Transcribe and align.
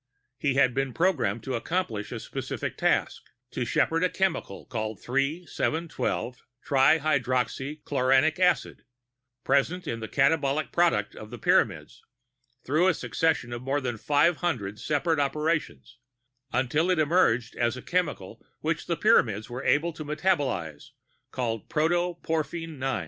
He 0.39 0.55
had 0.55 0.73
been 0.73 0.95
programmed 0.95 1.43
to 1.43 1.53
accomplish 1.53 2.11
a 2.11 2.19
specific 2.19 2.75
task 2.75 3.21
to 3.51 3.65
shepherd 3.65 4.03
a 4.03 4.09
chemical 4.09 4.65
called 4.65 4.99
3, 4.99 5.45
7, 5.45 5.87
12 5.87 6.41
trihydroxycholanic 6.65 8.39
acid, 8.39 8.83
present 9.43 9.85
in 9.87 9.99
the 9.99 10.07
catabolic 10.07 10.71
product 10.71 11.15
of 11.15 11.29
the 11.29 11.37
Pyramids, 11.37 12.01
through 12.63 12.87
a 12.87 12.95
succession 12.95 13.53
of 13.53 13.61
more 13.61 13.79
than 13.79 13.97
five 13.99 14.37
hundred 14.37 14.79
separate 14.79 15.19
operations 15.19 15.99
until 16.51 16.89
it 16.89 16.97
emerged 16.97 17.55
as 17.55 17.75
the 17.75 17.83
chemical, 17.83 18.43
which 18.61 18.87
the 18.87 18.97
Pyramids 18.97 19.51
were 19.51 19.63
able 19.63 19.93
to 19.93 20.03
metabolize, 20.03 20.85
called 21.29 21.69
Protoporphin 21.69 22.81
IX. 22.81 22.99